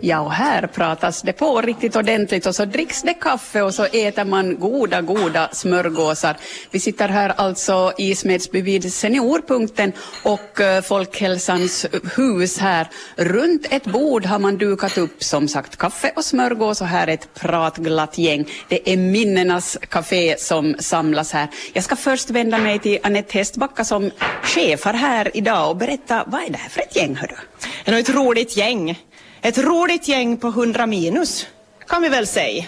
[0.00, 3.84] Ja, och här pratas det på riktigt ordentligt och så dricks det kaffe och så
[3.84, 6.36] äter man goda, goda smörgåsar.
[6.70, 11.86] Vi sitter här alltså i Smedsby vid Seniorpunkten och eh, Folkhälsans
[12.16, 12.88] hus här.
[13.16, 17.14] Runt ett bord har man dukat upp som sagt kaffe och smörgås och här är
[17.14, 18.48] ett pratglatt gäng.
[18.68, 21.48] Det är minnenas café som samlas här.
[21.72, 24.10] Jag ska först vända mig till Anette Hästbacka som
[24.42, 27.16] chefar här idag och berätta vad är det här för ett gäng?
[27.16, 27.36] hörru?
[27.84, 28.98] Det är ett roligt gäng.
[29.46, 31.46] Ett roligt gäng på 100 minus
[31.86, 32.64] kan vi väl säga.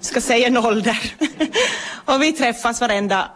[0.00, 1.12] Ska säga en ålder.
[2.04, 3.30] och vi träffas varenda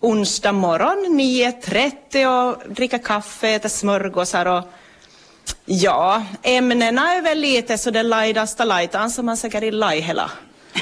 [0.00, 4.64] onsdag morgon 9.30 och dricker kaffe, äter smörgåsar och
[5.64, 10.30] ja, ämnena är väl lite så det lajdasta lajtan som man säkert i lajhela.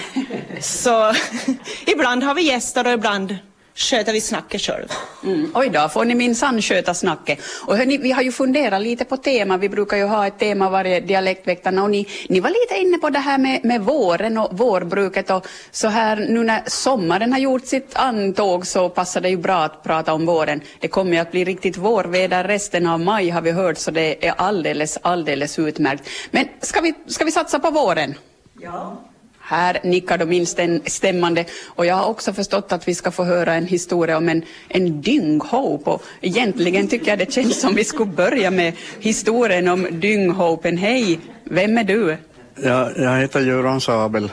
[0.61, 1.15] så
[1.87, 3.37] ibland har vi gäster och ibland
[3.75, 4.87] sköter vi snacket själv.
[5.25, 5.51] Mm.
[5.55, 7.39] Oj då, får ni minsann sköta snacket.
[7.67, 10.71] Och hörni, vi har ju funderat lite på tema, vi brukar ju ha ett tema
[10.71, 14.59] varje dialektväktarna och ni, ni var lite inne på det här med, med våren och
[14.59, 19.37] vårbruket och så här nu när sommaren har gjort sitt antåg så passar det ju
[19.37, 20.61] bra att prata om våren.
[20.81, 24.27] Det kommer ju att bli riktigt vårväder resten av maj har vi hört så det
[24.27, 26.09] är alldeles, alldeles utmärkt.
[26.31, 28.15] Men ska vi, ska vi satsa på våren?
[28.61, 29.12] Ja.
[29.53, 33.67] Här nickar de instämmande och jag har också förstått att vi ska få höra en
[33.67, 38.51] historia om en, en dynghope och egentligen tycker jag det känns som vi skulle börja
[38.51, 40.79] med historien om dynghopen.
[40.79, 42.17] Hej, vem är du?
[42.63, 44.31] Ja, jag heter Göran Sabel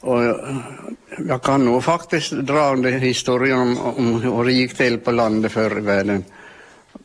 [0.00, 0.62] och jag,
[1.28, 5.52] jag kan nog faktiskt dra den historien om, om hur det gick till på landet
[5.52, 6.24] förr i världen.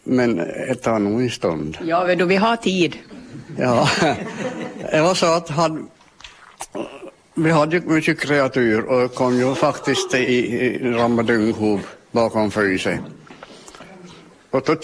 [0.03, 1.77] Men det tar nog en stund.
[1.85, 2.97] Ja, du, vi har tid.
[3.57, 3.89] Ja,
[4.91, 5.89] det var så att han
[7.43, 11.81] vi hade ju mycket kreatur och kom ju faktiskt i, i Ramadunghov
[12.11, 12.99] bakom frysen.
[14.51, 14.75] Och då,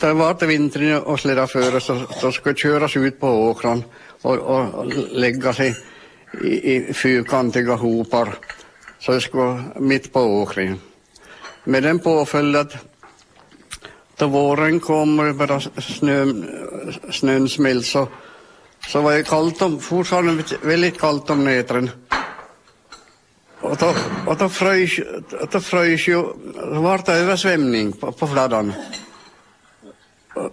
[0.00, 3.84] det var det vintern och släda före så då skulle köras ut på åkran
[4.22, 5.76] och, och lägga sig
[6.44, 8.28] i, i fyrkantiga hopar
[8.98, 10.80] så det skulle vara mitt på åkringen.
[11.64, 12.76] Med den påföljd att
[14.16, 16.46] då våren kom och bara snön,
[17.10, 18.08] snön smält så
[18.88, 21.90] så var det kallt om, fortfarande väldigt kallt om nätterna.
[23.60, 23.94] Och då,
[24.26, 25.00] och då frös,
[25.52, 26.22] då frös ju,
[26.54, 28.72] var det översvämning på, på fladdan.
[30.34, 30.50] Och,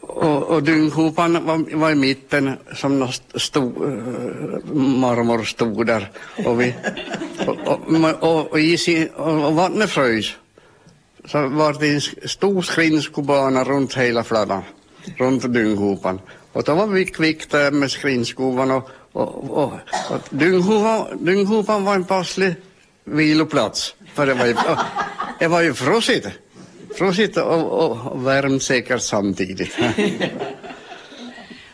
[0.00, 6.10] och, och dynghopan var, var i mitten som stod, eh, marmor stod där.
[6.44, 6.74] Och, vi,
[7.46, 7.80] och, och,
[8.22, 8.56] och, och,
[9.16, 10.36] och, och vattnet frös.
[11.24, 14.62] Så var det en stor skridskobana runt hela fladdan,
[15.16, 16.20] runt dynghopan.
[16.56, 19.72] Och då var vi kvickt där med skrinskovan och, och, och,
[20.10, 22.54] och dynghopan, var en passlig
[23.04, 23.94] viloplats.
[24.14, 24.56] För det var ju,
[25.38, 26.28] det var ju frosigt.
[26.94, 29.74] Frosigt och, och, och värmt säkert samtidigt.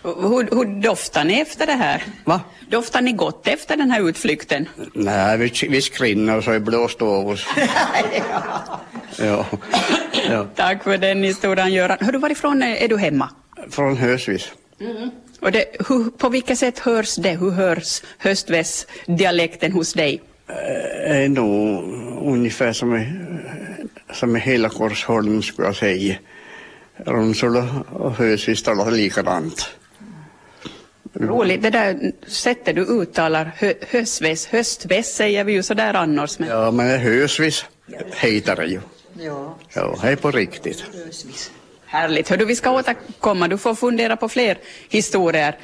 [0.03, 2.05] Hur, hur doftar ni efter det här?
[2.25, 2.41] Va?
[2.71, 4.69] Doftar ni gott efter den här utflykten?
[4.95, 7.47] Nej, vi, vi skrinnar så det blåst av oss.
[9.19, 9.47] ja.
[10.31, 10.47] ja.
[10.55, 11.99] Tack för den historien, Göran.
[12.01, 13.29] Hör du, varifrån är du hemma?
[13.71, 14.53] Från Hösvis.
[14.83, 15.11] Mm.
[15.41, 17.31] Och det, hur, på vilket sätt hörs det?
[17.31, 20.23] Hur hörs höstvästdialekten hos dig?
[20.47, 21.85] Det är nog
[22.23, 23.13] ungefär som i,
[24.13, 26.17] som i hela Korsholm skulle jag säga.
[26.97, 29.69] Ronsula och Hösvis talar likadant.
[31.15, 36.39] Roligt, det där sättet du uttalar hö, hösväs, höstväs säger vi ju sådär annars.
[36.39, 36.49] Men...
[36.49, 37.65] Ja, men hösvis
[38.17, 38.81] heter det ju.
[39.19, 39.59] Ja.
[39.75, 40.85] Ja, det är på riktigt.
[41.07, 41.51] Hösvis.
[41.93, 42.29] Härligt.
[42.29, 43.49] Hördu, vi ska återkomma.
[43.49, 44.59] Du får fundera på fler
[44.89, 45.57] historier.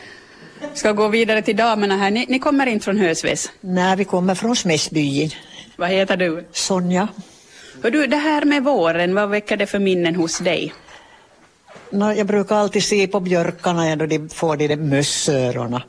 [0.60, 2.10] Vi ska gå vidare till damerna här.
[2.10, 3.50] Ni, ni kommer inte från Hösves?
[3.60, 5.30] Nej, vi kommer från Smedsbyn.
[5.76, 6.44] Vad heter du?
[6.52, 7.08] Sonja.
[7.82, 10.74] Hördu, det här med våren, vad väcker det för minnen hos dig?
[11.90, 15.82] No, jag brukar alltid se på björkarna då de får de där mössörorna.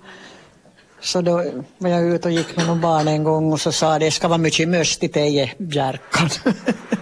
[1.02, 1.44] Så då
[1.78, 4.28] var jag ute och gick med någon barn en gång och så sa det ska
[4.28, 5.56] vara mycket möss till dig.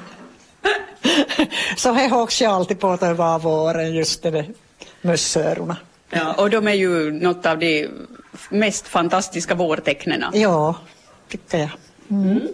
[1.79, 4.49] så här hoppas jag alltid på att det var våren, just det där
[5.01, 5.77] mössörorna.
[6.09, 7.89] Ja, och de är ju något av de
[8.49, 10.23] mest fantastiska vårtecknen.
[10.33, 10.75] Ja,
[11.29, 11.69] tycker jag.
[12.09, 12.31] Mm.
[12.31, 12.47] Mm.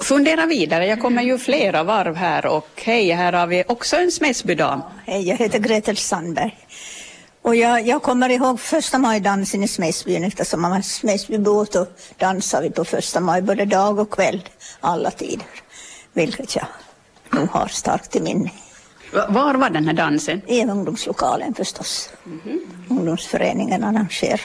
[0.00, 4.12] Fundera vidare, jag kommer ju flera varv här och hej, här har vi också en
[4.12, 4.82] Smedsbydam.
[5.06, 6.58] Hej, jag heter Gretel Sandberg.
[7.42, 11.88] Och jag, jag kommer ihåg första majdansen i Smedsbyn eftersom man var Smedsbybåt och
[12.18, 14.48] dansade vi på första maj både dag och kväll,
[14.80, 15.46] alla tider.
[16.12, 16.66] Vilket jag
[17.34, 18.50] nog har starkt i minne.
[19.28, 20.42] Var var den här dansen?
[20.46, 22.10] I ungdomslokalen förstås.
[22.26, 22.58] Mm -hmm.
[22.88, 24.42] Ungdomsföreningen arrangerade.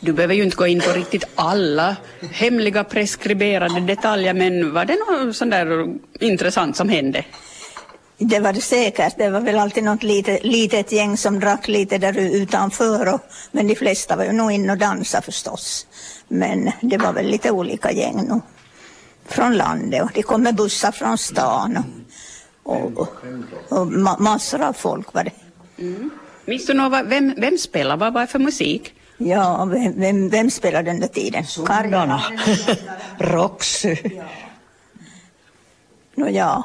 [0.00, 1.96] Du behöver ju inte gå in på riktigt alla
[2.32, 7.24] hemliga preskriberade detaljer men var det något sånt där intressant som hände?
[8.18, 9.18] Det var det säkert.
[9.18, 13.14] Det var väl alltid något litet, litet gäng som drack lite där utanför.
[13.14, 13.20] Och,
[13.52, 15.86] men de flesta var ju nog inne och dansade förstås.
[16.28, 18.40] Men det var väl lite olika gäng nog.
[19.24, 21.84] Från landet och det kom med bussar från stan.
[22.62, 25.32] Och, och, och, och ma massor av folk var det.
[25.78, 26.10] Mm.
[26.44, 28.00] Minns du något, vem, vem spelade?
[28.00, 28.94] Vad var det för musik?
[29.18, 31.46] Ja, vem, vem, vem spelade den där tiden?
[31.46, 32.22] Sundarna.
[33.18, 33.96] Roxy.
[36.14, 36.62] Nå ja.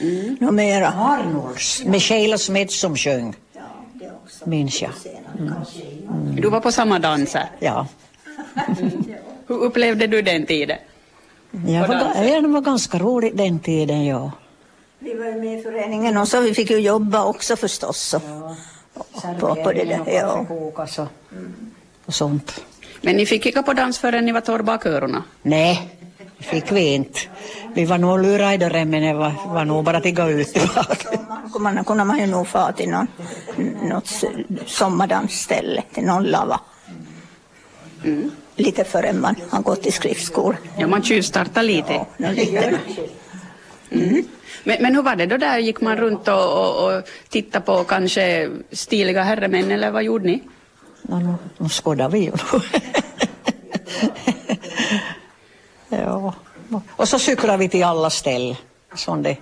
[0.00, 0.36] Mm.
[0.40, 0.88] Nå mera.
[0.88, 1.84] Arnolds.
[1.84, 3.34] Med Sheila Smith som sjöng.
[4.44, 4.90] Minns jag.
[5.38, 5.54] Mm.
[6.36, 7.50] Du var på samma danser?
[7.58, 7.86] Ja.
[9.46, 10.78] Hur upplevde du den tiden?
[11.50, 14.32] Jag var, ja, det var ganska roligt den tiden, ja.
[14.98, 18.00] Vi var ju med i föreningen och så vi fick ju jobba också förstås.
[18.00, 18.20] Så.
[18.26, 18.56] Ja.
[19.40, 20.46] På, på det där, ja.
[20.48, 20.80] och,
[22.06, 22.64] och sånt.
[23.00, 25.22] Men ni fick kika på dans förrän ni var torr bak öronen?
[25.42, 25.98] Nej,
[26.38, 27.20] det fick vi inte.
[27.74, 30.56] Vi var nog lurade i dörren men det var, var nog bara att gå ut.
[31.60, 33.06] man kunde man ju nog få till någon,
[33.82, 34.24] något
[34.66, 36.60] sommardansställe, till någon lava.
[38.04, 38.30] Mm.
[38.58, 40.56] Lite förrän man har gått i skriftskola.
[40.78, 42.06] Ja, man tjuvstartar lite.
[42.16, 42.78] Ja, lite.
[43.90, 44.24] Mm.
[44.64, 45.58] Men, men hur var det då där?
[45.58, 50.42] Gick man runt och, och, och tittade på kanske stiliga herremän eller vad gjorde ni?
[51.08, 52.32] Ja, nu skådade vi ju.
[55.88, 56.34] ja.
[56.90, 58.56] Och så cyklade vi till alla ställen.
[58.94, 59.36] Som det,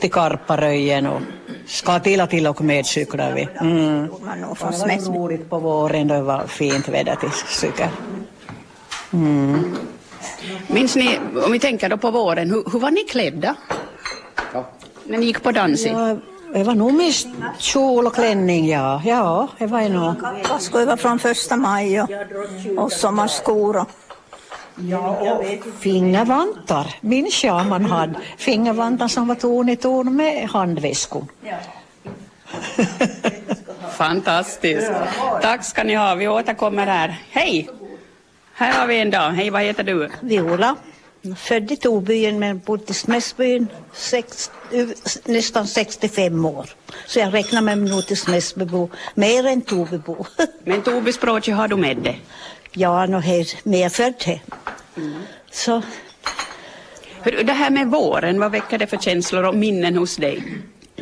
[0.00, 1.20] till Karparöjen och
[1.66, 3.48] Skatila till och med cyklade vi.
[3.60, 4.08] Mm.
[4.08, 7.88] Det var roligt på våren då det var fint väder till cykel.
[9.12, 9.76] Mm.
[10.66, 13.54] Minns ni, om vi tänker då på våren, hur, hur var ni klädda?
[14.52, 14.64] Ja.
[15.04, 15.92] När ni gick på dansing?
[15.92, 16.16] Ja,
[16.54, 17.28] det var nog mest
[17.58, 19.02] kjol och klänning, ja.
[19.04, 20.14] Ja, det var nog.
[20.44, 22.08] Kaskor var från första maj och,
[22.76, 23.76] och sommarskor.
[23.76, 23.88] Och.
[24.76, 25.44] Ja, och
[25.80, 28.14] fingervantar minns jag man hade.
[28.36, 31.26] Fingervantar som var ton i ton med handväskor.
[31.42, 31.56] Ja.
[33.96, 34.92] Fantastiskt.
[35.42, 36.14] Tack ska ni ha.
[36.14, 37.20] Vi återkommer här.
[37.30, 37.68] Hej!
[38.54, 39.34] Här har vi en dam.
[39.34, 40.10] Hej, vad heter du?
[40.20, 40.76] Viola.
[41.36, 43.68] Född i Tobyen men bott i Smäsbyn
[45.24, 46.70] nästan 65 år.
[47.06, 50.26] Så jag räknar mig nog till Smäsbybo mer än Tobybo.
[50.64, 52.20] Men Tobyspråket har du med dig?
[52.72, 54.42] Ja, nog är medfödd här.
[54.96, 55.22] Mm.
[55.50, 55.82] Så.
[57.24, 60.42] Det här med våren, vad väcker det för känslor och minnen hos dig?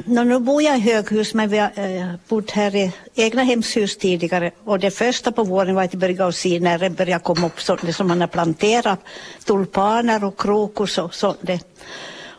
[0.04, 3.96] No, nu bor jag i höghus men vi har eh, bott här i egna hemshus
[3.96, 7.46] tidigare och det första på våren var att börja började se när det började komma
[7.46, 8.98] upp sånt som man har planterat,
[9.44, 11.38] tulpaner och krokus och sånt.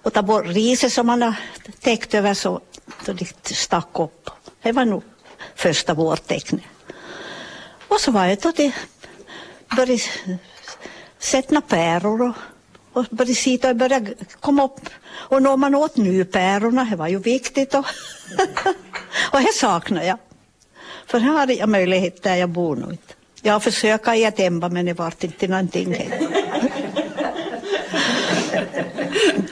[0.03, 1.33] Och ta bort riset som man har
[1.79, 2.59] täckt över så,
[3.05, 4.29] så det stack upp.
[4.61, 5.03] Det var nog
[5.55, 6.63] första vårtecknet.
[7.87, 8.73] Och så var det att det
[9.75, 10.01] började
[11.19, 12.35] sätta päror och
[12.93, 14.89] och började sitta och började komma upp.
[15.09, 17.73] Och när man åt nypärorna, det var ju viktigt.
[17.73, 17.85] Och,
[19.31, 20.17] och det saknar jag.
[21.05, 22.97] För här har jag möjlighet där jag bor nu.
[23.41, 25.95] Jag har försökt i ett emba men det vart inte någonting.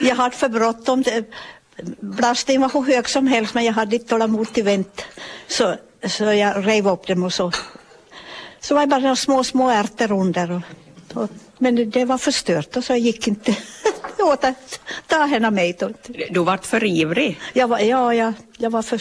[0.00, 1.04] jag hade för bråttom.
[2.00, 5.02] Blasten var hur hög som helst men jag hade inte tålamod till vänt.
[5.48, 5.74] Så,
[6.08, 7.52] så jag rev upp dem och så.
[8.60, 10.50] Så var det bara några små, små ärtor under.
[10.50, 10.62] Och
[11.58, 13.56] men det var förstört och så gick inte
[14.18, 15.94] åt att ta henne med.
[16.30, 17.40] Du vart för ivrig?
[17.52, 19.00] Jag var, ja, jag, jag var för...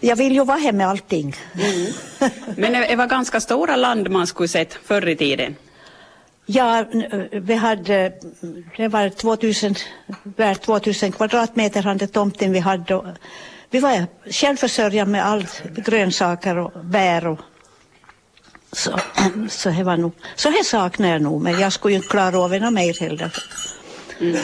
[0.00, 1.36] Jag vill ju vara hemma med allting.
[1.54, 1.92] Mm.
[2.56, 5.56] Men det var ganska stora land man skulle sett förr i tiden?
[6.46, 6.84] Ja,
[7.32, 8.12] vi hade,
[8.76, 9.74] det var 2000,
[10.60, 13.14] 2000 kvadratmeter hade tomten vi hade.
[13.70, 17.40] Vi var självförsörjande med allt, grönsaker och bär och
[18.74, 19.00] så,
[19.48, 22.38] så, det var nog, så det saknar jag nog, men jag skulle ju inte klara
[22.38, 23.32] av något mer heller.
[24.20, 24.42] Mm.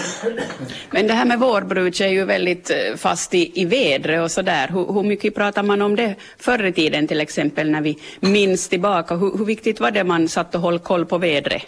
[0.90, 4.68] Men det här med vårbruk är ju väldigt eh, fast i, i vädret och sådär.
[4.68, 8.68] Hur, hur mycket pratar man om det förr i tiden till exempel när vi minns
[8.68, 9.16] tillbaka?
[9.16, 11.62] Hur, hur viktigt var det man satt och höll koll på vädret?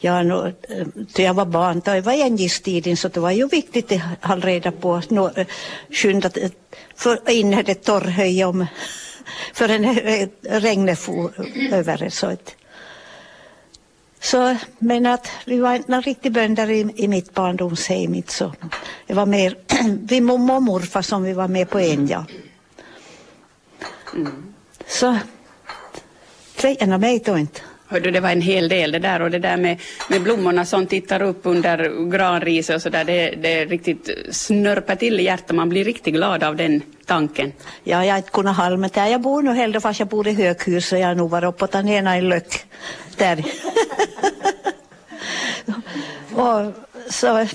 [0.00, 0.52] Ja, no,
[1.14, 4.46] då jag var barn, då var jag gistiden så det var ju viktigt att hålla
[4.46, 5.30] reda på, no,
[5.90, 6.30] skynda
[6.96, 8.66] för in det torrhöj om
[9.54, 9.94] förrän
[10.42, 11.32] regnet for
[11.72, 12.08] över.
[12.08, 12.54] Så, att,
[14.20, 18.22] så men att vi var inte riktigt bönder i, i mitt barndomshem.
[18.26, 18.52] Så
[19.06, 19.58] det var mer
[20.08, 22.24] vi mormor och morfar som vi var med på en, ja.
[24.14, 24.54] Mm.
[24.86, 25.18] Så
[26.56, 27.60] grejerna mig då inte.
[27.90, 30.86] Hörde, det var en hel del det där och det där med, med blommorna som
[30.86, 35.56] tittar upp under granriset och så där, det, det riktigt snörper till i hjärtat.
[35.56, 37.52] Man blir riktigt glad av den tanken.
[37.84, 39.06] Ja, jag har inte kunnat halma där.
[39.06, 41.64] Jag bor nu hellre fast jag bor i höghus så jag har nog varit uppe
[41.64, 42.64] och tagit ena en lök
[43.16, 43.44] där.
[46.32, 46.72] och,
[47.10, 47.46] så,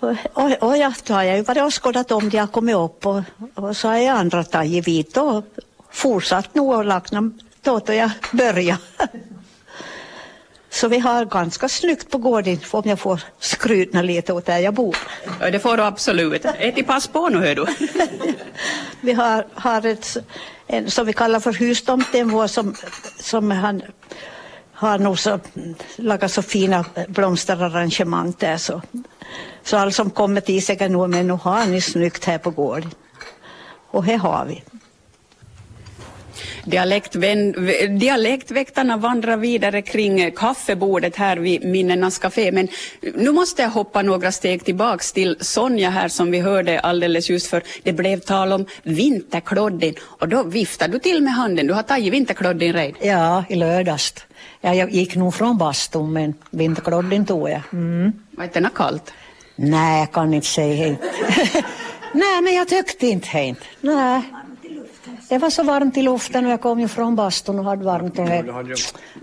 [0.00, 2.76] Och, och, och jag, då har jag ju varit och skådat om de har kommit
[2.76, 3.22] upp och,
[3.54, 5.44] och så har jag andra tagit vid och
[5.90, 8.78] fortsatt nog och lagt någon då jag började.
[10.72, 14.74] Så vi har ganska snyggt på gården om jag får skrytna lite åt där jag
[14.74, 14.96] bor.
[15.40, 16.44] Ja, det får du absolut.
[16.76, 17.66] I pass på nu, hör du.
[19.00, 20.16] Vi har, har ett,
[20.66, 22.74] en som vi kallar för hustomten vår som,
[23.20, 23.82] som han
[24.72, 25.40] har nog så,
[25.96, 28.82] lagat så fina blomsterarrangemang där så,
[29.64, 32.90] så alla som kommer till säkert nu men nu har ni snyggt här på gården.
[33.90, 34.62] Och här har vi.
[36.64, 37.52] Dialektvän,
[37.98, 42.52] dialektväktarna vandrar vidare kring kaffebordet här vid Minnenas Café.
[42.52, 42.68] Men
[43.14, 47.46] nu måste jag hoppa några steg tillbaks till Sonja här som vi hörde alldeles just
[47.46, 51.66] för det blev tal om vinterkloddin och då viftar du till med handen.
[51.66, 52.94] Du har tagit vinterkloddin redan.
[53.02, 54.14] Ja, i lördags.
[54.60, 57.62] Ja, jag gick nog från bastun men vinterkloddin tog jag.
[57.72, 58.12] Mm.
[58.30, 59.12] Var inte det kallt?
[59.56, 60.96] Nej, jag kan inte säga.
[62.12, 63.60] Nej, men jag tyckte inte helt.
[63.80, 64.22] Nej.
[65.30, 68.18] Det var så varmt i luften och jag kom ju från bastun och hade varmt
[68.18, 68.74] och, jag,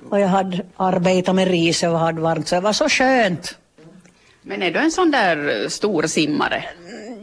[0.10, 3.56] och jag hade arbetat med riset och hade varmt så det var så skönt.
[4.42, 6.64] Men är du en sån där eh, stor simmare?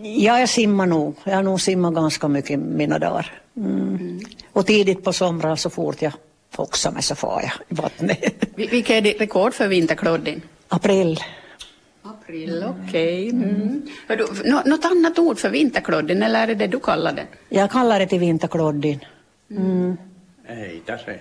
[0.02, 1.16] Ja, jag simmar nog.
[1.24, 3.32] Jag har nog simmat ganska mycket i mina dagar.
[3.56, 4.20] Mm.
[4.52, 6.12] Och tidigt på somrarna så fort jag
[6.54, 8.20] foxar mig så far jag i vattnet.
[8.56, 10.42] Vil- Vilket är ditt rekord för vinterkloddin?
[10.68, 11.20] April.
[12.24, 13.30] April, okej.
[13.30, 13.82] Mm.
[14.08, 17.26] Hör du, nå- Något annat ord för vinterkloddin eller är det det du kallar den?
[17.48, 18.98] Jag kallar det till vinterkloddin.
[20.46, 21.18] Heitä se.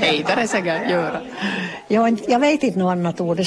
[0.00, 1.20] Heitare säkert göra.
[1.88, 3.40] Jag, jag vet inte något annat ord.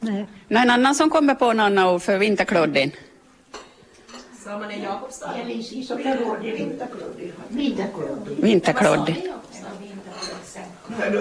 [0.00, 0.26] Nej.
[0.48, 2.90] Någon annan som kommer på något annat ord för vinterkloddin?
[8.38, 9.16] Vinterkloddin.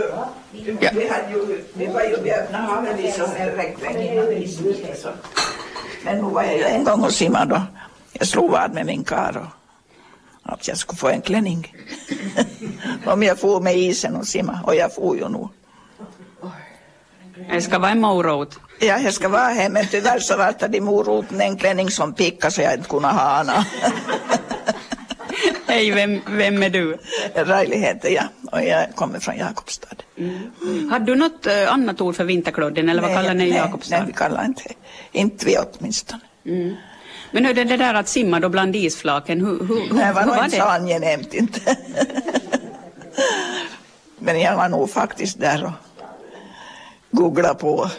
[0.02, 0.30] Ja.
[0.52, 4.74] Vi, hade ju, vi var ju vid öppna havet i så en regnsväng innan isen
[4.96, 5.10] så.
[6.06, 7.62] Men nu var jag ju en gång och simmade och
[8.14, 9.50] jag slog vad med min kar
[10.44, 11.76] att jag skulle få en klänning.
[13.06, 15.48] Om jag for med isen och simma och jag for ju nu.
[17.52, 18.60] Det ska vara en morot.
[18.80, 22.54] Ja, jag ska vara här men tyvärr så var det moroten en klänning som pickade
[22.54, 23.68] så jag inte kunde ha annat.
[25.70, 26.98] Hej, vem, vem är du?
[27.36, 29.96] Raili heter jag och jag kommer från Jakobstad.
[30.92, 33.98] Har du något eh, annat ord för vinterkloddin eller vad kallar ni nej, Jakobstad?
[33.98, 34.64] nej, vi kallar inte
[35.12, 36.22] Inte vi åtminstone.
[37.32, 40.22] Men hur är det där att simma då bland isflaken, hur, hur, hur, Det var
[40.22, 40.72] hur var inte så det?
[40.72, 41.78] angenämt inte.
[44.20, 45.72] Men jag var nog faktiskt där och
[47.12, 47.90] googlade på.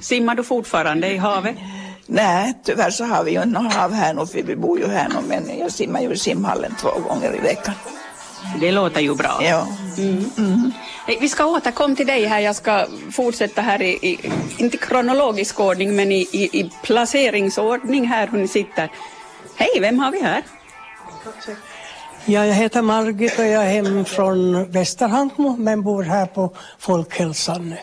[0.00, 1.56] Simmar du fortfarande i havet?
[2.06, 4.86] Nej, tyvärr så har vi ju inte något hav här nu för vi bor ju
[4.86, 7.74] här nu men jag simmar ju i simhallen två gånger i veckan.
[8.60, 9.40] Det låter ju bra.
[9.42, 9.66] Ja.
[11.06, 12.40] Hej, Vi ska återkomma till dig här.
[12.40, 18.28] Jag ska fortsätta här i, i inte kronologisk ordning, men i, i, i placeringsordning här
[18.32, 18.90] ni sitter.
[19.56, 20.42] Hej, vem har vi här?
[22.24, 27.74] Ja, jag heter Margit och jag är hem från Västerhankmo men bor här på Folkhälsan.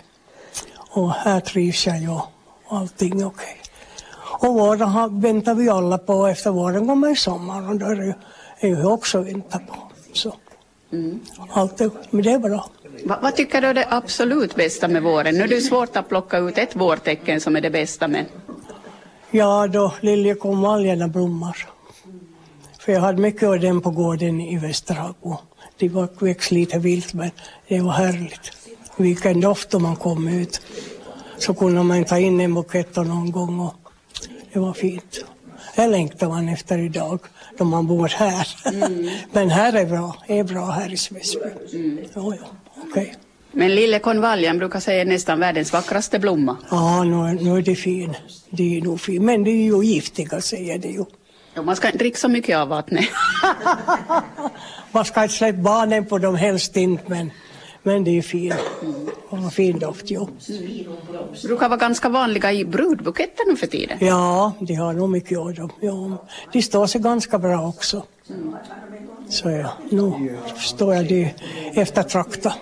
[0.89, 2.20] Och här trivs jag ju
[2.70, 3.62] allting är okej.
[4.44, 7.96] Och våren har, väntar vi alla på, efter våren kommer i sommar och då är
[7.96, 8.16] det
[8.68, 9.76] ju, också vänta på.
[10.14, 10.36] Så.
[11.50, 12.70] Allt är, men det är bra.
[13.04, 15.36] Va, vad tycker du är det absolut bästa med våren?
[15.36, 18.26] Nu är det svårt att plocka ut ett vårtecken som är det bästa, men
[19.32, 21.58] Ja, då liljekonvaljerna blommar.
[22.80, 25.38] För jag hade mycket av dem på gården i Västerhankmo.
[25.78, 27.32] De var växt lite vilt men
[27.68, 28.52] det var härligt.
[28.98, 30.62] Vilken doft om man kom ut.
[31.38, 33.83] Så kunde man ta in en bukett någon gång och
[34.54, 35.26] det var fint.
[35.76, 37.20] Det längtar man efter idag
[37.58, 38.48] då man bor här.
[39.34, 41.40] men här är bra, är bra här i Smedsby.
[42.16, 42.48] Ja, ja,
[42.90, 43.16] okej.
[43.52, 46.58] Men liljekonvaljen brukar säga nästan världens vackraste blomma.
[46.72, 48.14] Ja, nu, är- nu är det fin.
[48.50, 49.26] Det är nog fin.
[49.26, 51.06] Men det är ju giftiga säger det ju.
[51.54, 53.06] Ja, man ska inte dricka så mycket av vattnet.
[54.92, 57.32] Man ska inte släppa barnen på dem, helst inte, men,
[57.84, 58.54] men det är fin.
[59.30, 60.30] Och fin doft, jo.
[61.44, 63.98] brukar vara ganska vanliga i brudbuketter nu för tiden.
[64.02, 65.72] Ja, de har nog mycket av dem.
[65.82, 66.25] Ja.
[66.54, 68.04] De står sig ganska bra också.
[69.30, 71.34] Så ja, nu står jag det
[71.74, 72.54] eftertrakta.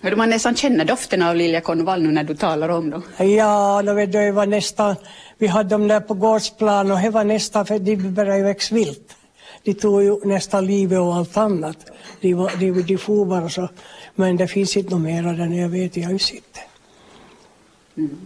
[0.00, 3.02] Du, man nästan känner doften av liljekonvalj nu när du talar om dem.
[3.18, 4.96] Ja, då vet du, var nästan,
[5.38, 9.16] vi hade dem där på gårdsplan och det var nästan, för de började växa vilt.
[9.64, 11.76] De tog ju nästan livet och allt annat.
[12.20, 13.68] De, var, de, de for bara så.
[14.14, 16.60] Men det finns inte något mer där jag vet, jag sett det.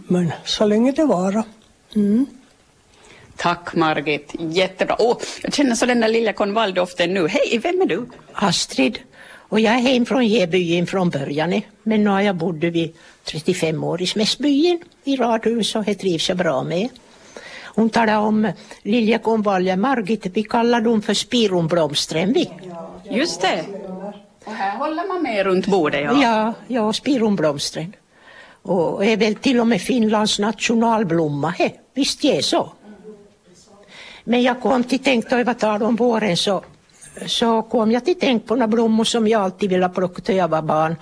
[0.07, 1.43] Men så länge det varar.
[1.95, 2.25] Mm.
[3.35, 4.95] Tack Margit, jättebra.
[4.99, 7.27] Åh, jag känner så den där lilla konvaljdoften nu.
[7.27, 8.05] Hej, vem är du?
[8.33, 8.99] Astrid.
[9.49, 11.61] Och jag är hem från Hebyen från början.
[11.83, 16.29] Men nu har jag bodde vid 35 år i Smäsbyen i radhus och det trivs
[16.29, 16.89] jag bra med.
[17.75, 22.35] Hon talade om liljekonvaljen Margit, vi kallar dem för spironblomstren.
[23.09, 23.65] Just det.
[24.45, 26.01] Och här håller man med runt bordet.
[26.03, 27.95] Ja, Ja, ja spironblomstren.
[28.61, 31.71] Och är väl till och med Finlands nationalblomma, he.
[31.93, 32.71] visst är så.
[34.23, 36.63] Men jag kom till tänk, då jag var tal om våren, så,
[37.25, 40.47] så kom jag till tänk på några blommor som jag alltid ville plocka då jag
[40.47, 40.95] var barn.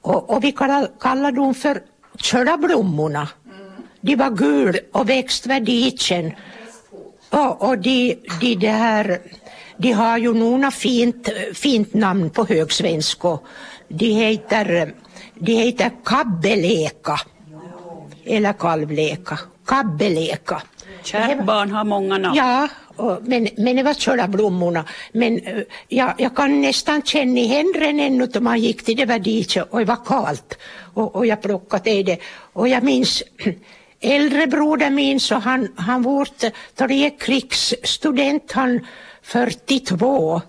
[0.00, 1.82] Och, och vi kallade, kallade dem för
[2.18, 3.28] kördablommorna.
[4.00, 6.32] De var gul och växt vid diken.
[7.30, 9.20] Och, och de, de, det här,
[9.78, 13.38] de har ju några fint, fint namn på högsvenska.
[13.88, 14.94] De heter,
[15.34, 17.20] de heter kabbeleka.
[18.24, 19.38] Eller kalvleka.
[19.66, 20.62] Kabbeleka.
[21.02, 22.36] Kärt barn har många namn.
[22.36, 24.84] Ja, och, men, men det var kördablommorna.
[25.12, 29.18] Men eh, jag, jag kan nästan känna den ännu då man gick till det var
[29.18, 30.58] dit och det var kallt.
[30.94, 32.18] Och, och jag plockade det.
[32.52, 33.22] Och jag minns
[34.00, 36.44] äldre broder min så han, han vart,
[36.74, 38.80] då det gick krigsstudent han
[39.28, 40.42] 42.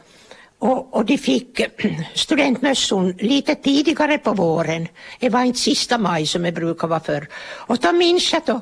[0.60, 1.62] Och, och de fick
[2.14, 4.88] studentmössan lite tidigare på våren.
[5.20, 7.28] Det var inte sista maj som det brukar vara förr.
[7.68, 8.62] Och då minns jag då,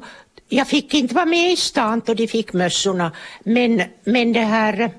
[0.50, 3.12] jag fick inte vara med i stan då de fick mössorna.
[3.44, 4.92] Men, men det här,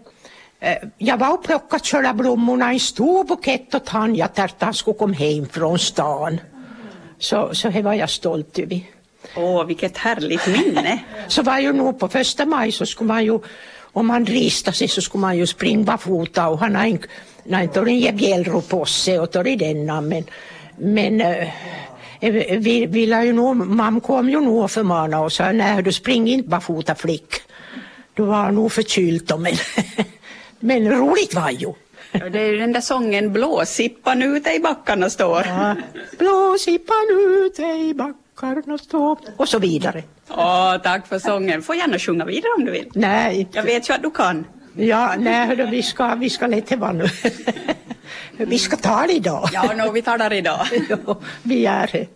[0.61, 4.75] eh, jag var och plockade kördablommorna i en stor bukett åt han, jag tänkte han
[4.75, 6.41] skulle komma hem från stan.
[7.19, 8.81] Så, så det var jag stolt över.
[9.37, 10.99] Åh, vilket härligt minne.
[11.29, 13.39] Så var ju nog på första maj så skulle man ju,
[13.92, 17.09] om man ristade sig så skulle man ju springa barfota och han har inte,
[17.45, 20.25] inte en jävjälro på sig och tar i denna men,
[20.76, 21.49] men eh,
[22.21, 26.35] vi, vi la ju nog, mamma kom ju nog och förmanade oss, nej du springer
[26.35, 27.35] inte barfota flick.
[28.14, 29.52] Du var nog förkyld men,
[30.61, 31.73] men roligt var ju.
[32.12, 35.45] Ja, Det är ju den där sången Blåsippan ute i backarna står.
[35.47, 35.76] Ja.
[36.18, 37.07] Blåsippan
[37.45, 38.27] ute i backarna
[38.78, 40.02] står och så vidare.
[40.28, 41.62] Åh, tack för sången.
[41.62, 42.90] Får gärna sjunga vidare om du vill.
[42.95, 44.45] Nej, Jag vet ju att du kan.
[44.76, 47.07] Ja, nej, hördu, vi ska, vi ska lite vara nu.
[48.37, 49.49] vi ska ta det idag.
[49.52, 50.67] Ja, no, vi tar det idag.
[51.06, 52.06] Ja, vi är det.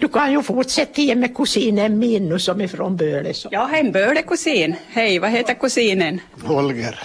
[0.00, 3.34] Du kan ju fortsätta igen med kusinen min nu som är från Böle.
[3.34, 3.48] Så.
[3.52, 4.74] Jag har en böle-kusin.
[4.88, 6.20] Hej, vad heter kusinen?
[6.44, 6.98] Holger.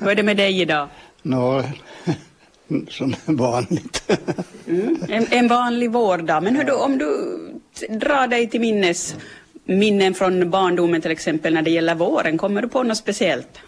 [0.00, 0.88] Hur är det med dig idag?
[1.22, 1.62] Nå,
[2.88, 4.12] som vanligt.
[5.08, 6.42] En, en vanlig vårdag.
[6.42, 7.08] Men hur du, om du
[7.88, 9.16] drar dig till minnes
[9.64, 13.58] minnen från barndomen till exempel när det gäller våren, kommer du på något speciellt?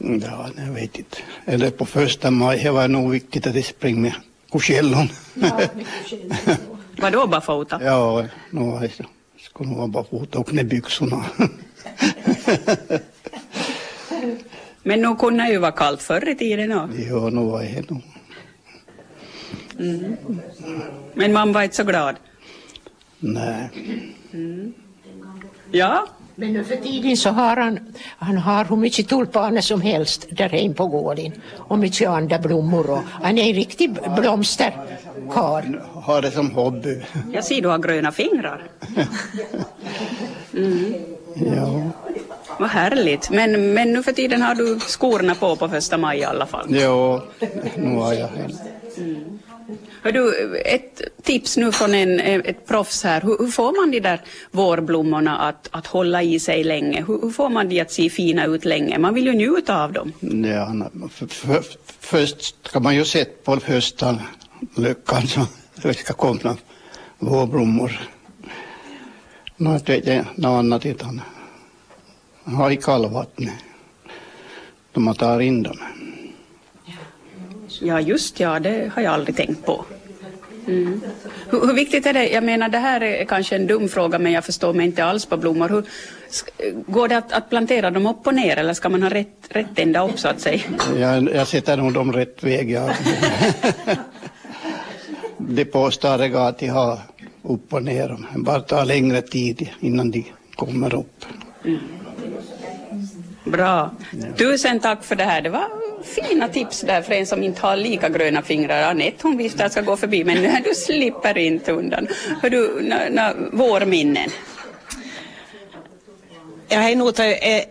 [0.00, 1.16] Ja, jag vet inte.
[1.44, 4.12] Eller på första maj, det var nog viktigt att det sprang med
[4.52, 5.08] kursellon.
[7.00, 7.80] Vadå barfota?
[7.84, 8.90] ja, nu var det.
[9.40, 11.24] Skulle nog vara barfota och med byxorna.
[14.82, 16.98] Men nog kunde ju vara kallt förr i tiden också.
[16.98, 18.02] ja, nu var det nog.
[21.14, 22.16] Men man var inte så glad.
[23.20, 23.70] Nej.
[25.70, 27.78] Ja, Men nu för tiden så har han,
[28.18, 32.90] han har hur mycket tulpaner som helst där hemma på gården och mycket andra blommor
[32.90, 35.78] och han är en riktig blomsterkarl.
[35.92, 37.02] Har det som hobby.
[37.32, 38.62] jag ser du har gröna fingrar.
[41.34, 41.82] Ja.
[42.58, 43.30] Vad härligt.
[43.30, 46.66] Men, men nu för tiden har du skorna på på första maj i alla fall.
[46.74, 47.24] Ja,
[47.76, 49.37] nu har jag en.
[50.02, 53.20] Hör du, ett tips nu från en, ett proffs här.
[53.20, 57.04] Hur, hur får man de där vårblommorna att, att hålla i sig länge?
[57.08, 58.98] Hur, hur får man de att se fina ut länge?
[58.98, 60.12] Man vill ju njuta av dem.
[60.20, 61.62] Ja, för, för,
[62.00, 64.16] först ska man ju sätta på hösten
[64.76, 65.46] lyckan så
[65.82, 66.56] det ska komma
[67.18, 68.00] vårblommor.
[69.56, 71.20] Något vet jag, något annat utan
[72.44, 73.54] ha i kallvattnet
[74.92, 75.78] då man tar in dem.
[77.80, 79.84] Ja, just ja, det har jag aldrig tänkt på.
[80.66, 81.00] Mm.
[81.50, 82.28] Hur, hur viktigt är det?
[82.28, 85.26] Jag menar, det här är kanske en dum fråga, men jag förstår mig inte alls
[85.26, 85.68] på blommor.
[85.68, 85.84] Hur,
[86.86, 89.78] går det att, att plantera dem upp och ner, eller ska man ha rätt, rätt
[89.78, 90.60] ända upp så att säga?
[90.98, 92.70] Jag, jag sätter nog dem rätt väg.
[92.70, 92.90] Ja.
[95.36, 96.98] det påstår jag att de har
[97.42, 98.16] upp och ner.
[98.34, 101.24] Det bara tar längre tid innan de kommer upp.
[103.44, 103.90] Bra.
[104.36, 105.42] Tusen tack för det här.
[105.42, 108.90] Det var fina tips där för en som inte har lika gröna fingrar.
[108.90, 112.08] Anette hon visste att jag ska gå förbi, men du slipper inte undan.
[112.42, 114.30] Hör du, na, na, vårminnen.
[116.68, 117.64] Jag har nog tagit, eh,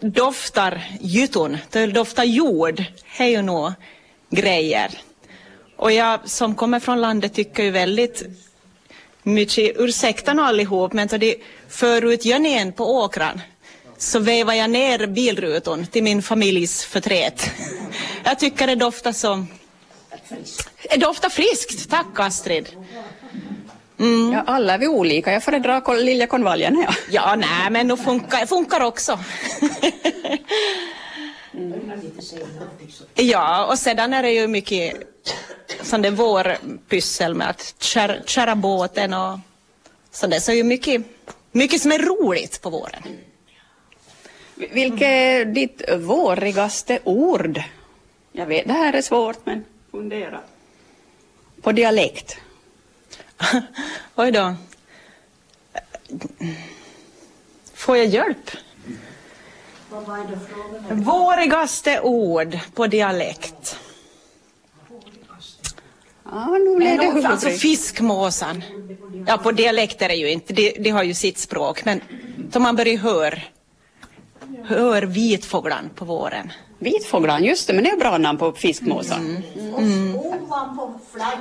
[0.00, 1.58] doftar gyton,
[1.92, 2.84] doftar jord,
[3.16, 3.42] det är ju
[4.30, 4.90] grejer.
[5.76, 8.22] Och jag som kommer från landet tycker ju väldigt
[9.22, 11.36] mycket, ursäkta nu allihop, men det
[11.68, 13.40] förut för ut på åkran
[14.00, 17.50] så vevar jag ner bilrutan till min familjs förtret.
[18.24, 19.48] Jag tycker det doftar som...
[20.90, 22.68] Det doftar friskt, tack Astrid.
[24.32, 25.32] Ja, alla är vi olika.
[25.32, 26.84] Jag föredrar kol- liljekonvaljen.
[26.86, 26.94] Ja.
[27.10, 29.18] Ja, nej, men det funkar, funkar också.
[33.14, 34.94] Ja, och sedan är det ju mycket
[35.82, 39.38] sån där vårpyssel med att köra, köra båten och
[40.10, 40.40] sånt där.
[40.40, 41.02] Så det är ju mycket,
[41.52, 43.02] mycket som är roligt på våren.
[44.68, 47.62] Vilket är ditt vårigaste ord?
[48.32, 50.40] Jag vet, det här är svårt, men fundera.
[51.62, 52.36] På dialekt.
[54.14, 54.54] Oj då.
[57.74, 58.50] Får jag hjälp?
[60.90, 63.78] Vårigaste ord på dialekt.
[66.24, 67.58] Ja, nu blev det Men, alltså huvudbry.
[67.58, 68.62] fiskmåsan.
[69.26, 70.52] Ja, på dialekt är det ju inte.
[70.52, 71.84] Det, det har ju sitt språk.
[71.84, 72.00] Men
[72.36, 73.38] då man börjar höra
[74.64, 76.52] hör vitfåglan på våren.
[76.78, 79.18] Vitfåglan, just det, men det är bra namn på fiskmåsar.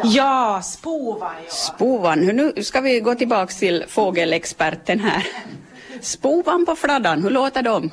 [0.04, 1.52] Ja, spovan ja.
[1.52, 5.28] Spovan, hur nu ska vi gå tillbaks till fågelexperten här.
[6.02, 7.92] Spovan på fladdan, hur låter de?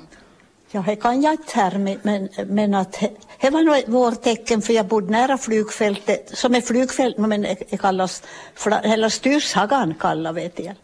[0.71, 4.63] Ja, det kan jag inte här, men, men, att det- det var nog ett vårtecken
[4.63, 8.23] för jag bodde nära flygfältet, som är flygfält, men det det kallas,
[8.83, 10.75] eller Styrshagan kallar vet jag.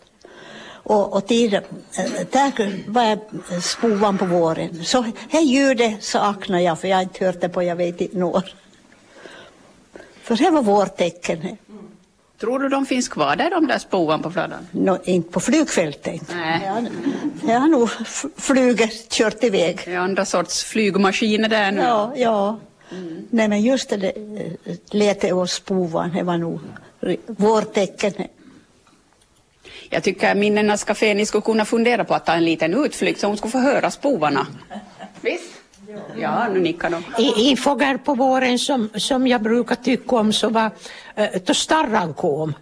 [0.85, 1.61] Och, och tid, eh,
[2.33, 3.19] där var jag
[3.63, 4.85] spovan på våren.
[4.85, 8.01] Så det ljudet så aknar jag, för jag har inte hört det på jag vet
[8.01, 8.43] inte når.
[10.23, 11.57] För det var vårtecken.
[12.41, 14.67] Tror du de finns kvar där, de där spovan på fladdan?
[14.71, 16.23] Nå, inte på flygfältet.
[16.35, 16.61] Nej.
[16.65, 16.89] Jag, har-
[17.53, 17.89] jag har nog
[18.37, 19.81] flugit, kört iväg.
[19.85, 21.81] Det är andra sorts flygmaskiner där nu.
[21.81, 22.59] Ja, ja.
[23.31, 24.53] Nej men just det eh,
[24.91, 26.61] lete och spovan, det var nog
[27.27, 28.13] vårtecken.
[29.95, 33.27] Jag tycker Minnenas Café, ni skulle kunna fundera på att ta en liten utflykt så
[33.27, 34.47] hon skulle få höra spovarna.
[35.21, 35.53] Visst?
[36.17, 37.23] Ja, nu nickar de.
[37.23, 40.71] I, i fågel på våren som, som jag brukar tycka om så var
[41.15, 42.55] eh, då starran kom.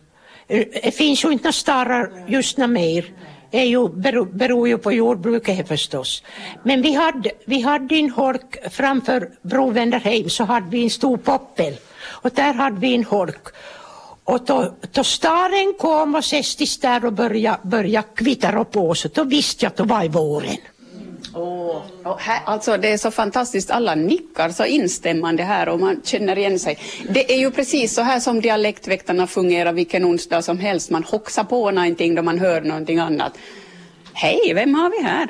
[0.49, 3.05] Eh, det finns ju inte några starrar just nu mer.
[3.51, 6.23] Det ju, beror, beror ju på jordbruket här förstås.
[6.63, 11.77] Men vi hade, vi hade en holk framför Brovänderheim så hade vi en stor poppel.
[12.03, 13.47] Och där hade vi en holk.
[14.31, 19.25] Och då, då staren kom och sästis där och började, började kvittra på så då
[19.25, 20.57] visste jag att det var i våren.
[21.35, 26.01] Åh, och här, alltså det är så fantastiskt, alla nickar så instämmande här och man
[26.05, 26.79] känner igen sig.
[27.09, 30.91] Det är ju precis så här som dialektväktarna fungerar vilken onsdag som helst.
[30.91, 33.33] Man hoxar på någonting då man hör någonting annat.
[34.13, 35.29] Hej, vem har vi här?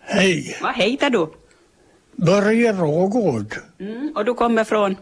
[0.00, 1.32] Hej, Vad heter du?
[2.12, 3.54] Börje Rågård.
[3.80, 4.96] Mm, och du kommer från?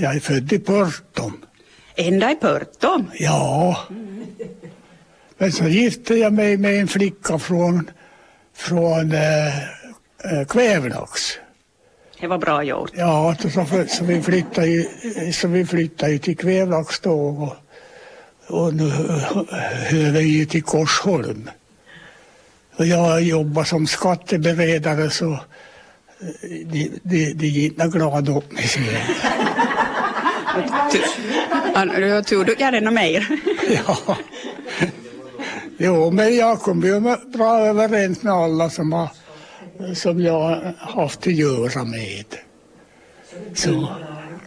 [0.00, 1.44] Jag är född i Pörtom.
[1.96, 3.10] Ända i Pörtom?
[3.18, 3.80] Ja.
[5.38, 7.90] Men så gifte jag mig med en flicka från,
[8.56, 11.38] från eh, eh, Kvävlax.
[12.20, 12.90] Det var bra gjort.
[12.94, 14.84] Ja, så, så, så, vi flyttade ju,
[15.32, 17.56] så vi flyttade ju till Kvävlax då och,
[18.58, 21.50] och nu hör vi ju till Korsholm.
[22.76, 25.38] Och jag jobbar som skatteberedare så eh,
[26.66, 28.68] de, de, de inte glada åt mig.
[28.68, 28.92] ser jag.
[28.92, 30.45] Tu- Ja,
[31.96, 33.26] Du har tur, du gör ännu mer.
[33.86, 34.16] Ja.
[35.78, 39.08] Jo, men jag kommer ju bra överens med alla som, har,
[39.94, 42.24] som jag har haft att göra med.
[43.54, 43.88] Så,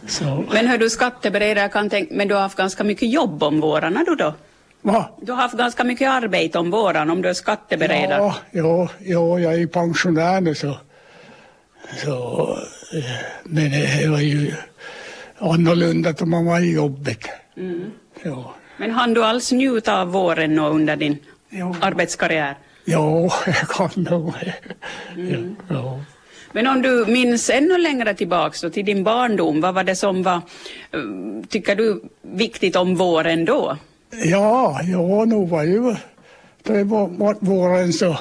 [0.08, 0.44] så.
[0.52, 4.04] Men hör du skatteberedare kan tänka, men du har haft ganska mycket jobb om vårarna
[4.06, 4.34] du då?
[4.82, 5.10] Va?
[5.22, 8.18] Du har haft ganska mycket arbete om våren om du är skatteberedare.
[8.22, 10.76] Ja, ja, ja, jag är ju pensionär nu så.
[12.04, 12.42] så
[12.94, 13.04] eh,
[13.44, 14.54] men det var ju
[15.40, 17.18] annorlunda då man var i jobbet.
[17.56, 17.90] Mm.
[18.22, 21.18] Ja, Men hann du alls njuta av våren under din
[21.50, 21.74] Ja.
[21.80, 22.54] arbetskarriär?
[22.84, 24.34] ja jag kan nog.
[25.16, 25.56] Mm.
[25.68, 26.00] Ja.
[26.52, 30.22] Men om du minns ännu längre tillbaks då, till din barndom, vad var det som
[30.22, 30.34] var,
[30.92, 31.00] eh,
[31.48, 33.76] tycker du, viktigt om våren då?
[34.24, 35.94] Ja, ja, nog var ju
[36.62, 38.16] det var, våren så,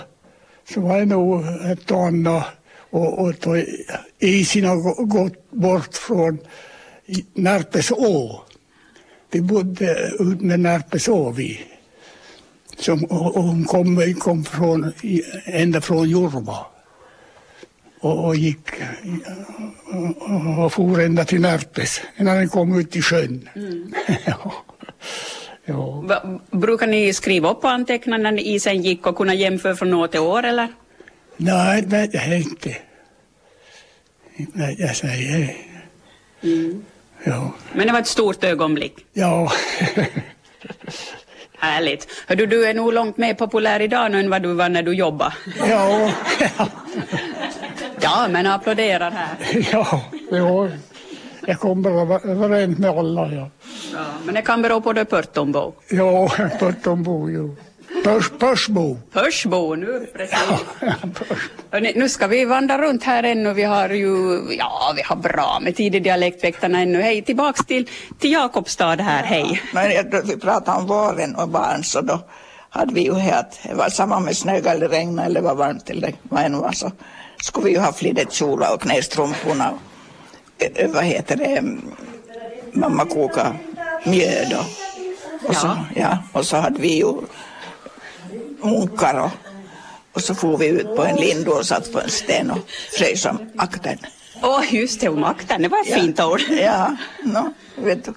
[0.74, 2.44] så var det nog ett annat
[2.90, 3.58] och, och då
[4.20, 6.40] isen har gå- gått bort från
[7.34, 8.42] Närpeså.
[9.32, 11.62] Vi bodde ut med Närpeså vi.
[12.78, 14.94] Som, och, hon kom, kom från,
[15.46, 16.66] ända från Jorma.
[18.00, 18.70] Och, och gick
[20.20, 23.50] och, och for ända till Närpes innan den kom ut i sjön.
[24.26, 24.54] ja.
[25.70, 26.02] Ja.
[26.02, 30.08] Va, brukar ni skriva upp och anteckna när isen gick och kunna jämföra från år
[30.08, 30.68] till år eller?
[31.38, 32.78] Nej, det är inte.
[34.54, 35.56] Nej, jag säger det.
[37.24, 37.52] Ja.
[37.74, 38.96] Men det var ett stort ögonblick.
[39.14, 39.52] Ja.
[41.60, 42.08] Härligt.
[42.28, 44.84] Hör du, du är nog långt mer populär idag nu än vad du var när
[44.84, 45.34] du jobbade.
[45.70, 46.12] ja.
[48.02, 49.36] Ja, men applåderar här.
[49.72, 50.02] Ja.
[50.32, 50.68] Ja.
[51.46, 53.32] Jag kommer över- överens med alla.
[53.34, 53.50] Ja.
[53.94, 55.74] Ja, men det kan bero på det Pörtonbo.
[55.90, 56.30] Ja,
[56.60, 57.56] Pörtonbo, jo.
[58.04, 58.98] Pörs, Pörsbo.
[59.14, 60.40] Pörsbo nu, precis.
[61.72, 63.54] Hörrni, nu ska vi vandra runt här ännu.
[63.54, 67.02] Vi har ju, ja, vi har bra med tid i dialektväktarna ännu.
[67.02, 69.62] Hej, tillbaks till, till Jakobstad här, hej.
[69.74, 72.20] Men jag- vi pratade om våren och barn så då
[72.70, 75.90] hade vi ju här att det var samma med snö eller regn eller var varmt
[75.90, 76.92] eller vad det nu var så
[77.44, 81.82] skulle vi ju ha flidet kjolar och knästrumporna och eh, vad heter det mm,
[82.74, 83.54] mamma koka
[84.06, 87.14] mjöd och, och, så, ja, och så hade vi ju
[88.62, 89.32] munkar och,
[90.14, 93.26] och så for vi ut på en lindu och satt på en sten och frös
[93.26, 93.98] om akten.
[94.42, 96.42] Åh, just det, om akten, det var ett fint ord.
[96.50, 98.14] Ja, no, vet du.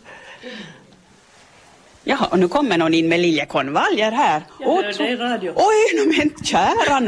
[2.04, 4.42] Jaha, och nu kommer någon in med liljekonvaljer här.
[4.60, 5.52] Åh, det är radio.
[5.56, 7.00] Oj, no, men kära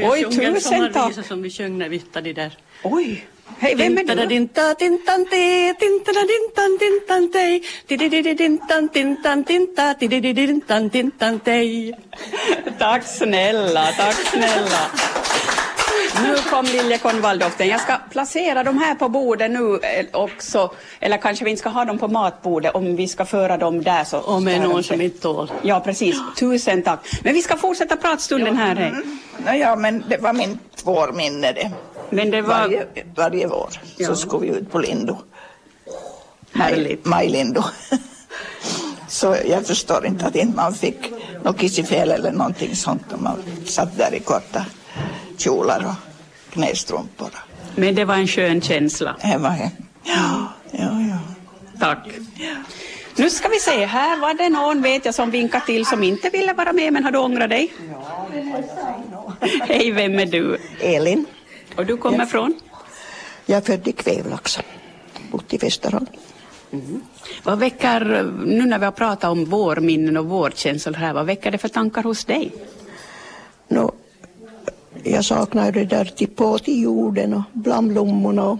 [0.00, 0.92] jag Oj, sjunga en tusen tack.
[0.92, 2.58] sommarvisa som vi sjöng när vi hittade där.
[2.82, 3.26] Oj,
[3.58, 4.48] hej, vem är du?
[11.38, 11.92] Te.
[12.78, 14.90] Tack snälla, tack snälla.
[16.22, 17.68] Nu kom liljekonvaljdoften.
[17.68, 20.70] Jag ska placera de här på bordet nu eh, också.
[21.00, 24.04] Eller kanske vi inte ska ha dem på matbordet om vi ska föra dem där.
[24.04, 25.52] Så Om det är någon som inte tål.
[25.62, 26.16] Ja, precis.
[26.38, 27.00] Tusen tack.
[27.22, 28.74] Men vi ska fortsätta pratstunden här.
[28.76, 28.92] hej.
[29.46, 31.70] Nå, ja, men det var min vårminne det.
[32.12, 32.48] Men det var...
[32.48, 34.06] Varje, varje vår Ja.
[34.06, 35.16] så skulle vi ut på Lindo.
[36.54, 37.04] Härligt.
[37.04, 37.62] Maj, Majlindo.
[39.08, 40.96] så jag förstår inte att inte man fick
[41.44, 44.66] något kissefel eller någonting sånt om man satt där i korta
[45.38, 47.30] kjolar och knästrumpor.
[47.76, 49.16] Men det var en skön känsla.
[49.22, 49.70] Det var det.
[50.04, 51.18] Ja, ja, ja.
[51.80, 51.98] Tack.
[53.16, 56.30] Nu ska vi se, här var det någon vet jag som vinkade till som inte
[56.30, 57.72] ville vara med men har du ångrat dig?
[59.68, 60.58] Hej, vem är du?
[60.80, 61.26] Elin.
[61.76, 62.54] Och du kommer från?
[63.46, 64.58] Jag är född i Kvävlax.
[65.30, 66.06] Bott i Västerhamn.
[67.42, 71.58] Vad väcker, nu när vi har pratat om vårminnen och vårkänslor här, vad väcker det
[71.58, 72.52] för tankar hos dig?
[73.68, 73.92] Nå,
[75.02, 78.44] jag saknar det där till på till jorden och bland blommorna.
[78.44, 78.58] Och,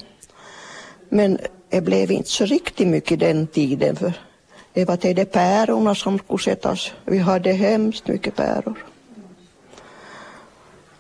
[1.08, 4.12] men det blev inte så riktigt mycket den tiden för
[4.72, 6.92] det var till de pärorna som skulle sättas.
[7.04, 8.84] Vi hade hemskt mycket päror.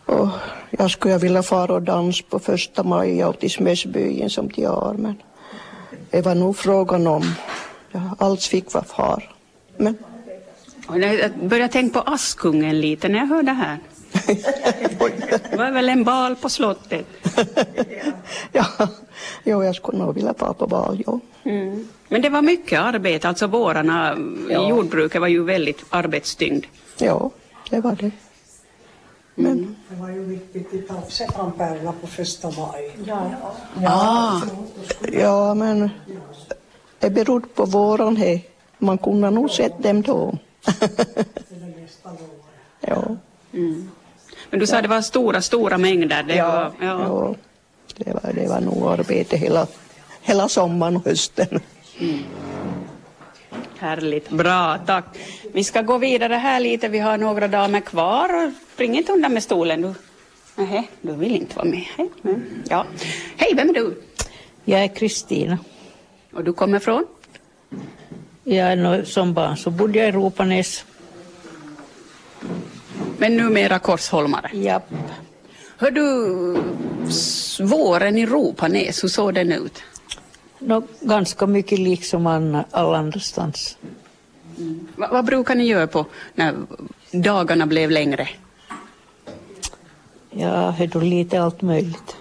[0.06, 0.28] Och
[0.78, 4.94] jag skulle vilja fara och dans på första maj och till Smäsbyen som de har
[4.98, 5.14] men
[6.10, 7.34] det var nog frågan om.
[7.92, 9.30] Ja, allt fick vara far.
[9.76, 9.96] Men
[10.88, 13.78] jag började tänka på Askungen lite när jag hörde det här.
[15.50, 17.06] Det var väl en bal på slottet?
[18.52, 18.66] ja,
[19.44, 21.20] jo, jag skulle nog vilja vara på bal, jo.
[21.44, 21.88] Mm.
[22.08, 24.68] Men det var mycket arbete, alltså vårarna i Ja.
[24.68, 26.66] jordbruket var ju väldigt arbetstyngd.
[26.98, 27.30] Ja,
[27.70, 28.10] det var det.
[29.88, 32.96] Det var ju viktigt att ta pärlorna på första maj.
[33.86, 34.40] Ah.
[35.12, 35.90] Ja, men
[36.98, 38.40] det berodde på våren här.
[38.78, 40.38] Man kunde nog sett dem då.
[42.80, 43.16] ja,
[43.54, 43.90] Mm.
[44.50, 46.22] Men du sa det var stora, stora mängder.
[46.22, 47.02] Det var, ja.
[47.02, 47.34] ja.
[47.96, 49.66] Det, var, det var nog arbete hela,
[50.20, 51.60] hela sommaren och hösten.
[53.82, 55.04] Härligt, bra, tack.
[55.52, 58.52] Vi ska gå vidare här lite, vi har några damer kvar.
[58.74, 59.94] Spring inte undan med stolen du.
[60.54, 61.84] Nej, du vill inte vara med.
[61.96, 62.86] Hej, men, ja.
[63.36, 64.02] Hej, vem är du?
[64.64, 65.58] Jag är Kristina.
[66.32, 67.04] Och du kommer från?
[68.44, 70.84] Jag är nog, som barn så bodde jag i Ropanäs.
[73.18, 74.50] Men numera Korsholmare?
[74.52, 74.92] Japp.
[75.76, 76.06] Hör du,
[77.64, 79.82] våren i Ropanäs, hur såg den ut?
[80.64, 83.76] Nå, ganska mycket lik som an- alla andrestans.
[84.96, 86.54] Va, vad brukar ni göra på när
[87.12, 88.28] dagarna blev längre?
[90.30, 92.16] Ja, det är lite allt möjligt.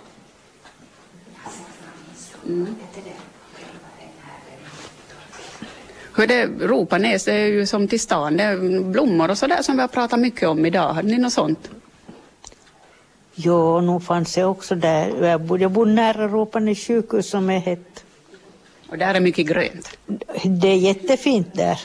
[6.15, 9.75] Hur det, Ropanäs, det är ju som till stan, det är blommor och sådär som
[9.75, 10.93] vi har pratat mycket om idag.
[10.93, 11.69] Hade ni något sånt?
[13.35, 15.23] Jo, nog fanns det också där.
[15.25, 18.05] Jag bodde, jag bodde nära Ropanäs sjukhus som är hett.
[18.91, 19.97] Och där är mycket grönt.
[20.43, 21.79] Det är jättefint där.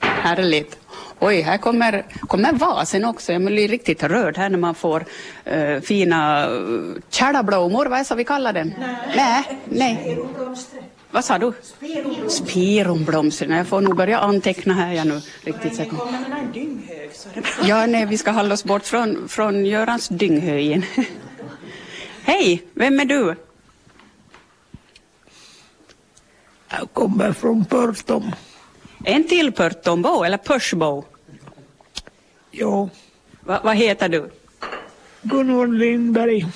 [0.00, 0.78] Härligt.
[1.18, 3.32] Oj, här kommer, kommer vasen också.
[3.32, 5.04] Jag blir riktigt rörd här när man får
[5.52, 8.72] uh, fina uh, kärlablommor, vad är det så vi kallar dem?
[9.16, 9.44] Nej.
[9.64, 10.18] Nej.
[11.10, 11.52] Vad sa du?
[12.28, 13.46] Spirumblomster.
[13.46, 15.20] Jag får nog börja anteckna här jag nu.
[15.42, 15.98] Riktigt säkert.
[17.64, 20.84] Ja, nej, vi ska hålla oss bort från, från Görans dynghöjen.
[22.22, 23.34] Hej, vem är du?
[26.78, 28.32] Jag kommer från Pörtom.
[29.04, 31.04] En till Pörtonbo eller Pörsbo?
[32.50, 32.90] Jo,
[33.46, 34.30] Va, vad heter du?
[35.22, 36.46] Gunvor Lindberg.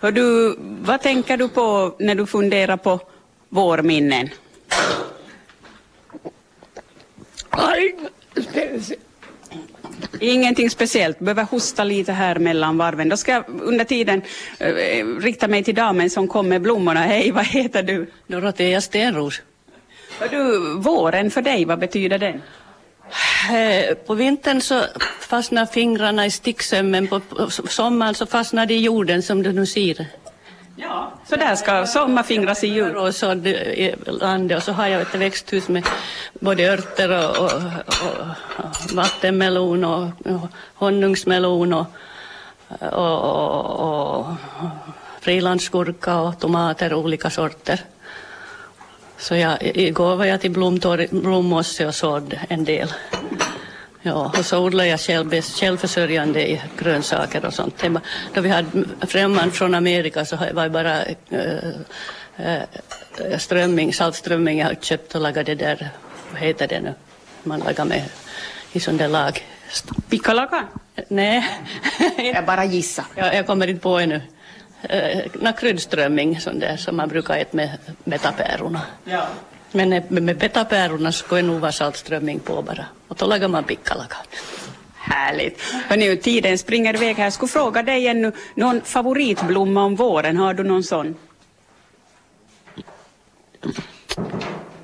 [0.00, 3.00] Hör du, vad tänker du på när du funderar på
[3.48, 4.28] vårminnen?
[10.20, 13.08] Ingenting speciellt, behöver hosta lite här mellan varven.
[13.08, 14.22] Då ska jag under tiden
[14.58, 17.00] eh, rikta mig till damen som kom med blommorna.
[17.00, 18.06] Hej, vad heter du?
[18.26, 19.40] Dorotea Stenros.
[20.30, 22.42] Du, våren för dig, vad betyder den?
[23.52, 24.82] Eh, På vintern så
[25.20, 27.20] fastnar fingrarna i sticksömmen, på
[27.68, 30.06] sommaren så fastnar de i jorden som du nu ser.
[30.82, 32.96] Ja, så där ska sommarfingras i jul.
[32.96, 33.34] Och så
[34.06, 35.84] landet och så har jag ett växthus med
[36.40, 37.52] både örter och, och,
[38.58, 41.86] och, vattenmelon och, och honungsmelon och,
[42.92, 44.26] och, och, och
[45.20, 47.80] frilandsgurka och tomater olika sorter.
[49.18, 52.92] Så jag, igår var jag till blomtorg, blommosse och sådde en del.
[54.02, 57.82] Ja, och så odlar jag själv, självförsörjande i grönsaker och sånt.
[57.82, 58.02] Var-
[58.34, 58.68] Då vi hade
[59.00, 62.62] främmande från Amerika så var det bara äh,
[63.28, 65.88] äh, strömming, saltströmming jag hade köpt och lagat det där,
[66.32, 66.94] vad heter det nu,
[67.42, 68.02] man lagar med
[68.72, 69.46] i sån där lag.
[70.08, 70.64] Pickalakan?
[71.08, 71.44] Nej.
[72.16, 73.04] Jag bara gissa.
[73.14, 74.20] Jag, jag kommer inte på ännu.
[75.42, 77.70] Uh, kryddströmming sån där som man brukar äta med
[78.04, 78.82] betapäronen.
[79.04, 79.26] Ja.
[79.72, 80.52] Men med, med
[81.00, 82.84] så ska det nog vara saltströmming på bara.
[83.08, 84.24] Och då lagar man pickalakan.
[84.94, 85.60] Härligt.
[85.60, 87.24] Hörrni, tiden springer iväg här.
[87.24, 91.14] Jag skulle fråga dig ännu, någon favoritblomma om våren, har du någon sån?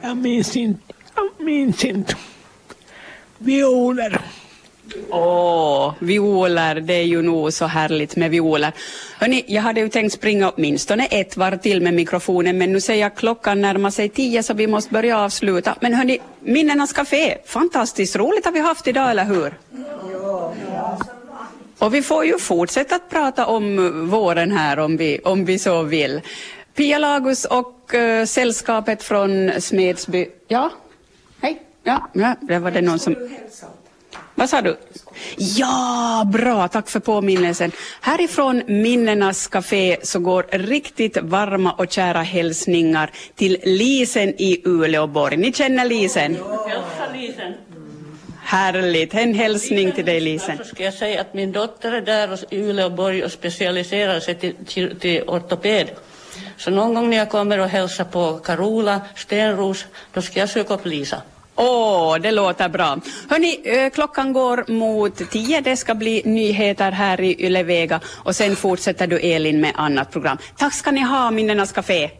[0.01, 0.94] jag minns inte.
[1.14, 2.14] Jag minns inte.
[3.38, 4.20] Violer.
[5.11, 8.72] Åh, violer, det är ju nog så härligt med violer.
[9.18, 12.94] Hörni, jag hade ju tänkt springa åtminstone ett varv till med mikrofonen, men nu ser
[12.94, 15.74] jag klockan närmar sig tio så vi måste börja avsluta.
[15.80, 19.54] Men hörni, Minnenas Café, fantastiskt roligt har vi haft idag, eller hur?
[21.78, 25.82] Och vi får ju fortsätta att prata om våren här om vi, om vi så
[25.82, 26.20] vill.
[26.74, 30.28] Pia Lagus och uh, sällskapet från Smedsby.
[30.48, 30.70] Ja,
[31.40, 31.62] hej.
[31.82, 33.16] Ja, ja, det var det någon som...
[34.38, 34.77] Vad sa du?
[35.37, 37.72] Ja, bra, tack för påminnelsen.
[38.01, 45.37] Härifrån Minnenas Café så går riktigt varma och kära hälsningar till Lisen i Uleåborg.
[45.37, 46.35] Ni känner Lisen?
[46.35, 47.55] Hälsa Lisen.
[48.42, 50.59] Härligt, en hälsning till dig Lisen.
[50.59, 54.55] Så ska jag säga att min dotter är där i Uleåborg och specialiserar sig till,
[54.66, 55.90] till, till ortoped.
[56.57, 60.75] Så någon gång när jag kommer och hälsar på Carola Stenros, då ska jag söka
[60.75, 61.22] upp Lisa.
[61.57, 62.99] Åh, det låter bra.
[63.29, 65.61] Hörni, eh, klockan går mot tio.
[65.61, 70.38] Det ska bli nyheter här i Ylevega och sen fortsätter du Elin med annat program.
[70.57, 72.11] Tack ska ni ha, Minnenas Café.